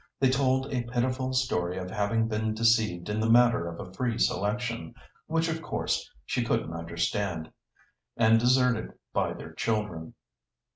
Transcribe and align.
They 0.19 0.31
told 0.31 0.73
a 0.73 0.81
pitiful 0.81 1.31
story 1.33 1.77
of 1.77 1.91
having 1.91 2.27
been 2.27 2.55
deceived 2.55 3.07
in 3.07 3.19
the 3.19 3.29
matter 3.29 3.67
of 3.67 3.79
a 3.79 3.93
free 3.93 4.17
selection—which, 4.17 5.47
of 5.47 5.61
course, 5.61 6.09
she 6.25 6.43
couldn't 6.43 6.73
understand—and 6.73 8.39
deserted 8.39 8.93
by 9.13 9.33
their 9.33 9.53
children. 9.53 10.15